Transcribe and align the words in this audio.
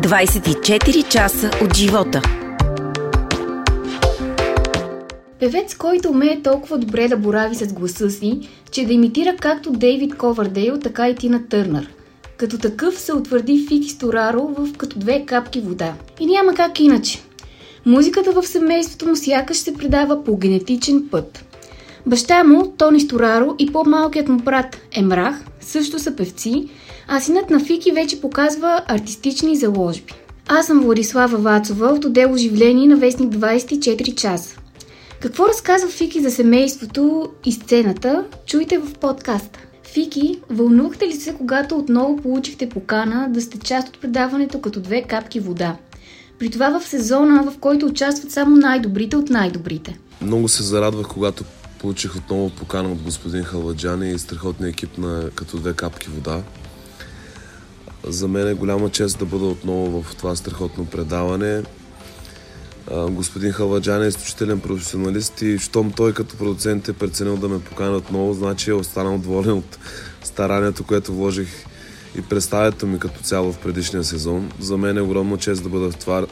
24 0.00 1.08
часа 1.08 1.50
от 1.64 1.76
живота. 1.76 2.22
Певец, 5.40 5.74
който 5.74 6.08
умее 6.08 6.42
толкова 6.42 6.78
добре 6.78 7.08
да 7.08 7.16
борави 7.16 7.54
с 7.54 7.72
гласа 7.72 8.10
си, 8.10 8.48
че 8.70 8.86
да 8.86 8.92
имитира 8.92 9.36
както 9.36 9.70
Дейвид 9.70 10.16
Ковардейл, 10.16 10.78
така 10.78 11.08
и 11.08 11.14
Тина 11.14 11.40
Търнър. 11.48 11.94
Като 12.36 12.58
такъв 12.58 12.98
се 12.98 13.12
утвърди 13.12 13.66
Фики 13.68 13.88
Стораро 13.88 14.42
в 14.58 14.72
като 14.76 14.98
две 14.98 15.26
капки 15.26 15.60
вода. 15.60 15.94
И 16.20 16.26
няма 16.26 16.54
как 16.54 16.80
иначе. 16.80 17.22
Музиката 17.86 18.32
в 18.32 18.46
семейството 18.46 19.06
му 19.06 19.16
сякаш 19.16 19.56
се 19.56 19.74
предава 19.74 20.24
по 20.24 20.36
генетичен 20.36 21.08
път. 21.10 21.49
Баща 22.06 22.44
му, 22.44 22.74
Тони 22.78 23.00
Стораро 23.00 23.54
и 23.58 23.72
по-малкият 23.72 24.28
му 24.28 24.38
брат 24.38 24.76
Емрах 24.92 25.44
също 25.60 25.98
са 25.98 26.16
певци, 26.16 26.68
а 27.08 27.20
синът 27.20 27.50
на 27.50 27.60
Фики 27.60 27.92
вече 27.92 28.20
показва 28.20 28.82
артистични 28.88 29.56
заложби. 29.56 30.12
Аз 30.48 30.66
съм 30.66 30.80
Владислава 30.80 31.38
Вацова 31.38 31.86
от 31.86 32.04
отдел 32.04 32.32
оживление 32.32 32.86
на 32.86 32.96
Вестник 32.96 33.32
24 33.32 34.14
часа. 34.14 34.56
Какво 35.20 35.48
разказва 35.48 35.88
Фики 35.88 36.20
за 36.20 36.30
семейството 36.30 37.28
и 37.46 37.52
сцената, 37.52 38.24
чуйте 38.46 38.78
в 38.78 38.94
подкаста. 38.94 39.58
Фики, 39.84 40.40
вълнувахте 40.50 41.06
ли 41.06 41.12
се, 41.12 41.34
когато 41.34 41.76
отново 41.76 42.16
получихте 42.16 42.68
покана 42.68 43.28
да 43.30 43.40
сте 43.40 43.58
част 43.58 43.88
от 43.88 44.00
предаването 44.00 44.60
като 44.60 44.80
две 44.80 45.02
капки 45.02 45.40
вода? 45.40 45.76
При 46.38 46.50
това 46.50 46.80
в 46.80 46.88
сезона, 46.88 47.42
в 47.50 47.58
който 47.58 47.86
участват 47.86 48.32
само 48.32 48.56
най-добрите 48.56 49.16
от 49.16 49.30
най-добрите. 49.30 49.98
Много 50.22 50.48
се 50.48 50.62
зарадвах, 50.62 51.08
когато 51.08 51.44
получих 51.80 52.16
отново 52.16 52.50
покана 52.50 52.92
от 52.92 53.02
господин 53.02 53.44
Халаджани 53.44 54.10
и 54.10 54.18
страхотния 54.18 54.68
екип 54.68 54.98
на 54.98 55.30
като 55.34 55.56
две 55.56 55.72
капки 55.72 56.08
вода. 56.08 56.42
За 58.04 58.28
мен 58.28 58.48
е 58.48 58.54
голяма 58.54 58.90
чест 58.90 59.18
да 59.18 59.24
бъда 59.24 59.44
отново 59.44 60.02
в 60.02 60.16
това 60.16 60.36
страхотно 60.36 60.86
предаване. 60.86 61.62
Господин 63.10 63.52
Халваджан 63.52 64.02
е 64.02 64.06
изключителен 64.06 64.60
професионалист 64.60 65.42
и 65.42 65.58
щом 65.58 65.92
той 65.92 66.14
като 66.14 66.36
продуцент 66.36 66.88
е 66.88 66.92
преценил 66.92 67.36
да 67.36 67.48
ме 67.48 67.60
покани 67.60 67.96
отново, 67.96 68.34
значи 68.34 68.70
е 68.70 68.74
останал 68.74 69.18
доволен 69.18 69.52
от 69.52 69.78
старанието, 70.22 70.84
което 70.84 71.12
вложих 71.12 71.48
и 72.18 72.22
представянето 72.22 72.86
ми 72.86 72.98
като 72.98 73.20
цяло 73.22 73.52
в 73.52 73.58
предишния 73.58 74.04
сезон. 74.04 74.52
За 74.60 74.76
мен 74.76 74.98
е 74.98 75.00
огромна 75.00 75.38
чест 75.38 75.62
да 75.62 75.68
бъда 75.68 75.90
в 75.90 75.96
това 75.96 76.26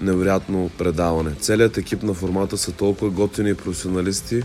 невероятно 0.00 0.70
предаване. 0.78 1.34
Целият 1.40 1.78
екип 1.78 2.02
на 2.02 2.14
формата 2.14 2.58
са 2.58 2.72
толкова 2.72 3.10
готини 3.10 3.54
професионалисти 3.54 4.42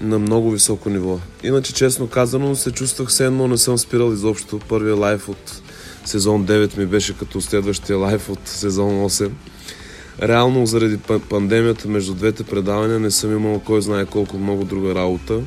на 0.00 0.18
много 0.18 0.50
високо 0.50 0.90
ниво. 0.90 1.18
Иначе, 1.42 1.74
честно 1.74 2.08
казано, 2.08 2.56
се 2.56 2.70
чувствах 2.70 3.08
все 3.08 3.26
едно 3.26 3.48
не 3.48 3.58
съм 3.58 3.78
спирал 3.78 4.12
изобщо. 4.12 4.60
Първият 4.68 4.98
лайф 4.98 5.28
от 5.28 5.62
сезон 6.04 6.46
9 6.46 6.78
ми 6.78 6.86
беше 6.86 7.18
като 7.18 7.40
следващия 7.40 7.98
лайф 7.98 8.28
от 8.28 8.48
сезон 8.48 8.90
8. 8.90 9.30
Реално, 10.22 10.66
заради 10.66 10.98
пандемията 11.28 11.88
между 11.88 12.14
двете 12.14 12.44
предавания 12.44 12.98
не 12.98 13.10
съм 13.10 13.32
имал 13.32 13.60
кой 13.60 13.82
знае 13.82 14.06
колко 14.06 14.38
много 14.38 14.64
друга 14.64 14.94
работа. 14.94 15.40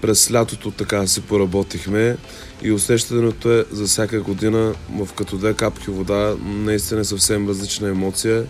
През 0.00 0.32
лятото 0.32 0.70
така 0.70 1.06
си 1.06 1.20
поработихме 1.20 2.16
и 2.62 2.72
усещането 2.72 3.52
е 3.52 3.64
за 3.70 3.84
всяка 3.84 4.20
година 4.20 4.74
в 4.90 5.08
като 5.16 5.36
две 5.36 5.54
капки 5.54 5.90
вода 5.90 6.34
наистина 6.44 7.00
е 7.00 7.04
съвсем 7.04 7.48
различна 7.48 7.88
емоция 7.88 8.44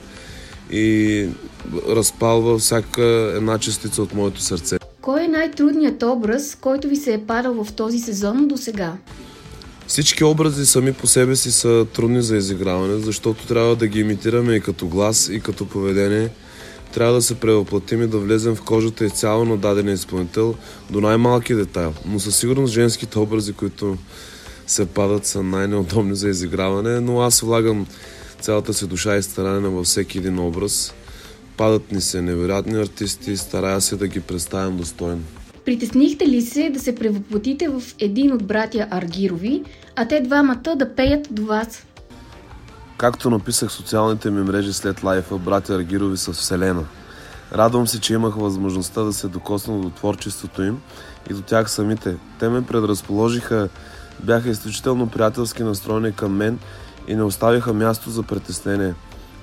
и 0.72 1.28
разпалва 1.88 2.58
всяка 2.58 3.32
една 3.36 3.58
частица 3.58 4.02
от 4.02 4.14
моето 4.14 4.40
сърце. 4.40 4.78
Кой 5.00 5.24
е 5.24 5.28
най-трудният 5.28 6.02
образ, 6.02 6.58
който 6.60 6.88
ви 6.88 6.96
се 6.96 7.14
е 7.14 7.18
падал 7.26 7.64
в 7.64 7.72
този 7.72 7.98
сезон 7.98 8.48
до 8.48 8.56
сега? 8.56 8.92
Всички 9.86 10.24
образи 10.24 10.66
сами 10.66 10.92
по 10.92 11.06
себе 11.06 11.36
си 11.36 11.52
са 11.52 11.86
трудни 11.92 12.22
за 12.22 12.36
изиграване, 12.36 12.98
защото 12.98 13.46
трябва 13.46 13.76
да 13.76 13.86
ги 13.86 14.00
имитираме 14.00 14.54
и 14.54 14.60
като 14.60 14.86
глас, 14.86 15.28
и 15.28 15.40
като 15.40 15.68
поведение. 15.68 16.28
Трябва 16.94 17.14
да 17.14 17.22
се 17.22 17.34
превъплатим 17.34 18.02
и 18.02 18.06
да 18.06 18.18
влезем 18.18 18.54
в 18.54 18.62
кожата 18.62 19.04
изцяло 19.04 19.44
на 19.44 19.56
даден 19.56 19.88
изпълнител 19.88 20.54
до 20.90 21.00
най-малки 21.00 21.54
детайл. 21.54 21.94
Но 22.06 22.20
със 22.20 22.36
сигурност 22.36 22.72
женските 22.72 23.18
образи, 23.18 23.52
които 23.52 23.96
се 24.66 24.86
падат, 24.86 25.26
са 25.26 25.42
най-неудобни 25.42 26.16
за 26.16 26.28
изиграване, 26.28 27.00
но 27.00 27.20
аз 27.20 27.40
влагам 27.40 27.86
цялата 28.42 28.74
си 28.74 28.86
душа 28.86 29.16
и 29.16 29.22
старане 29.22 29.68
във 29.68 29.86
всеки 29.86 30.18
един 30.18 30.38
образ. 30.38 30.94
Падат 31.56 31.92
ни 31.92 32.00
се 32.00 32.22
невероятни 32.22 32.80
артисти, 32.80 33.36
старая 33.36 33.80
се 33.80 33.96
да 33.96 34.08
ги 34.08 34.20
представям 34.20 34.76
достойно. 34.76 35.22
Притеснихте 35.64 36.26
ли 36.26 36.42
се 36.42 36.70
да 36.70 36.80
се 36.80 36.94
превъплатите 36.94 37.68
в 37.68 37.82
един 37.98 38.32
от 38.32 38.44
братя 38.44 38.86
Аргирови, 38.90 39.62
а 39.96 40.08
те 40.08 40.20
двамата 40.20 40.76
да 40.76 40.94
пеят 40.94 41.28
до 41.30 41.44
вас? 41.44 41.86
Както 42.96 43.30
написах 43.30 43.68
в 43.68 43.72
социалните 43.72 44.30
ми 44.30 44.42
мрежи 44.42 44.72
след 44.72 45.02
лайфа, 45.02 45.38
братя 45.38 45.74
Аргирови 45.74 46.16
са 46.16 46.32
Вселена. 46.32 46.84
Радвам 47.52 47.86
се, 47.86 48.00
че 48.00 48.14
имах 48.14 48.34
възможността 48.34 49.02
да 49.02 49.12
се 49.12 49.28
докосна 49.28 49.80
до 49.80 49.90
творчеството 49.90 50.62
им 50.62 50.80
и 51.30 51.34
до 51.34 51.42
тях 51.42 51.70
самите. 51.70 52.16
Те 52.38 52.48
ме 52.48 52.66
предразположиха, 52.66 53.68
бяха 54.22 54.50
изключително 54.50 55.08
приятелски 55.08 55.62
настроени 55.62 56.12
към 56.12 56.36
мен 56.36 56.58
и 57.08 57.14
не 57.14 57.22
оставиха 57.22 57.72
място 57.72 58.10
за 58.10 58.22
притеснение. 58.22 58.94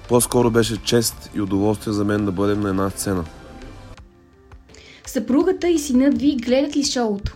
По-скоро 0.09 0.51
беше 0.51 0.83
чест 0.83 1.29
и 1.35 1.41
удоволствие 1.41 1.93
за 1.93 2.05
мен 2.05 2.25
да 2.25 2.31
бъдем 2.31 2.61
на 2.61 2.69
една 2.69 2.89
сцена. 2.89 3.23
Съпругата 5.07 5.69
и 5.69 5.79
синът 5.79 6.21
ви 6.21 6.35
гледат 6.35 6.77
ли 6.77 6.83
шоуто? 6.83 7.35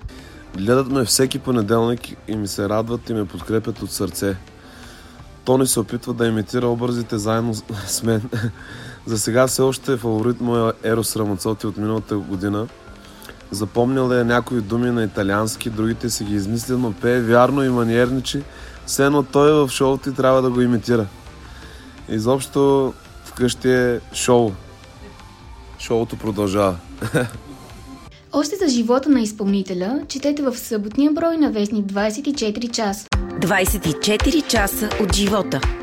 Гледат 0.58 0.88
ме 0.88 1.06
всеки 1.06 1.40
понеделник 1.40 2.00
и 2.28 2.36
ми 2.36 2.48
се 2.48 2.70
радват 2.70 3.10
и 3.10 3.14
ме 3.14 3.26
подкрепят 3.26 3.82
от 3.82 3.92
сърце. 3.92 4.36
Тони 5.46 5.68
се 5.68 5.80
опитва 5.80 6.14
да 6.14 6.28
имитира 6.28 6.68
образите 6.68 7.18
заедно 7.18 7.54
с 7.88 8.04
мен. 8.04 8.30
За 9.06 9.20
сега 9.20 9.48
все 9.48 9.62
още 9.62 9.94
е 9.94 9.98
фаворит 9.98 10.42
моя 10.42 10.74
Ерос 10.84 11.16
Рамацоти 11.16 11.68
от 11.68 11.78
миналата 11.78 12.18
година. 12.18 12.68
Запомнял 13.54 14.12
е 14.12 14.24
някои 14.24 14.62
думи 14.62 14.92
на 14.92 15.04
италиански, 15.04 15.70
другите 15.70 16.10
си 16.10 16.24
ги 16.24 16.36
измисля, 16.36 16.78
но 16.78 16.92
пее 16.92 17.22
вярно 17.22 17.64
и 17.64 17.70
маниерничи. 17.70 18.44
Все 18.86 19.06
едно 19.06 19.24
той 19.24 19.50
е 19.50 19.54
в 19.54 19.70
шоуто 19.70 20.10
и 20.10 20.14
трябва 20.14 20.42
да 20.42 20.50
го 20.50 20.62
имитира. 20.62 21.06
Изобщо 22.10 22.94
вкъщи 23.26 23.70
е 23.70 24.00
шоу. 24.14 24.52
Шоуто 25.80 26.18
продължава. 26.18 26.76
Още 28.34 28.56
за 28.56 28.68
живота 28.68 29.10
на 29.10 29.22
изпълнителя, 29.22 30.02
четете 30.08 30.44
в 30.44 30.58
съботния 30.58 31.12
брой 31.12 31.38
на 31.38 31.52
Вестник 31.52 31.86
24 31.86 32.72
часа. 32.72 33.08
24 33.40 34.48
часа 34.48 34.90
от 35.02 35.16
живота. 35.16 35.83